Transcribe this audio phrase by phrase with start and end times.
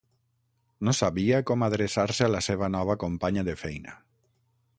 [0.87, 3.99] No sabia com adreçar-se a la seva nova companya de feina.